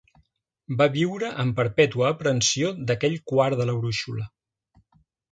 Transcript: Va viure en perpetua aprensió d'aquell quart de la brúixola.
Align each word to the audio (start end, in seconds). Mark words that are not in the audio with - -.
Va 0.77 0.85
viure 0.93 1.27
en 1.43 1.51
perpetua 1.59 2.07
aprensió 2.07 2.71
d'aquell 2.91 3.17
quart 3.33 3.59
de 3.61 3.67
la 3.71 3.75
brúixola. 3.83 4.25